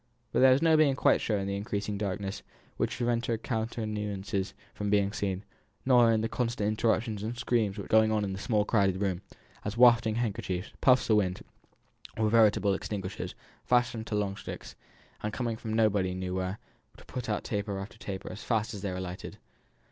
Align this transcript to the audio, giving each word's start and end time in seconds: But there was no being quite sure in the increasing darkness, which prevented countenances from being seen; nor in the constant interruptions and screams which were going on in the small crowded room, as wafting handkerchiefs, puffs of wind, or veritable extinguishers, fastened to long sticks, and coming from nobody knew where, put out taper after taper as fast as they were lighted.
But 0.31 0.39
there 0.39 0.51
was 0.51 0.63
no 0.63 0.75
being 0.75 0.95
quite 0.95 1.21
sure 1.21 1.37
in 1.37 1.45
the 1.45 1.55
increasing 1.55 1.95
darkness, 1.95 2.41
which 2.75 2.97
prevented 2.97 3.43
countenances 3.43 4.55
from 4.73 4.89
being 4.89 5.11
seen; 5.13 5.45
nor 5.85 6.11
in 6.11 6.21
the 6.21 6.27
constant 6.27 6.69
interruptions 6.69 7.21
and 7.21 7.37
screams 7.37 7.77
which 7.77 7.83
were 7.83 7.87
going 7.99 8.11
on 8.11 8.23
in 8.23 8.33
the 8.33 8.39
small 8.39 8.65
crowded 8.65 8.99
room, 8.99 9.21
as 9.63 9.77
wafting 9.77 10.15
handkerchiefs, 10.15 10.71
puffs 10.81 11.07
of 11.11 11.17
wind, 11.17 11.43
or 12.17 12.31
veritable 12.31 12.73
extinguishers, 12.73 13.35
fastened 13.63 14.07
to 14.07 14.15
long 14.15 14.35
sticks, 14.37 14.75
and 15.21 15.33
coming 15.33 15.55
from 15.55 15.71
nobody 15.75 16.15
knew 16.15 16.33
where, 16.33 16.57
put 17.05 17.29
out 17.29 17.43
taper 17.43 17.77
after 17.77 17.99
taper 17.99 18.31
as 18.31 18.41
fast 18.43 18.73
as 18.73 18.81
they 18.81 18.91
were 18.91 18.99
lighted. 18.99 19.37